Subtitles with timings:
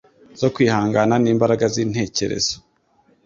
[0.39, 2.55] zo kwihangana, n’imbaraga z’intekerezo